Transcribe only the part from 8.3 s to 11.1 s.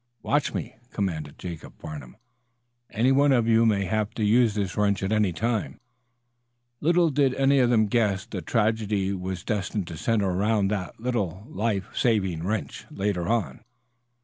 tragedy that was destined to center around that